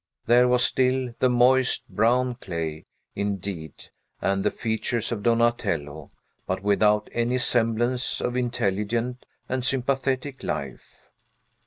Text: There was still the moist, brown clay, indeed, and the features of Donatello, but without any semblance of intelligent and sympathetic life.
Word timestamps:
There 0.25 0.47
was 0.47 0.63
still 0.65 1.13
the 1.19 1.29
moist, 1.29 1.87
brown 1.87 2.33
clay, 2.33 2.87
indeed, 3.13 3.89
and 4.19 4.43
the 4.43 4.49
features 4.49 5.11
of 5.11 5.21
Donatello, 5.21 6.09
but 6.47 6.63
without 6.63 7.07
any 7.11 7.37
semblance 7.37 8.19
of 8.19 8.35
intelligent 8.35 9.27
and 9.47 9.63
sympathetic 9.63 10.41
life. 10.41 11.07